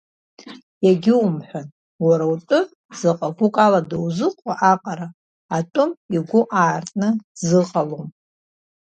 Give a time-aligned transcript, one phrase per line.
[0.87, 1.67] Егьумҳәан,
[2.05, 2.59] уара утәы
[2.99, 5.07] заҟа гәыкала дузыҟоу аҟара
[5.57, 8.07] атәым игәы аартны дзыҟалом…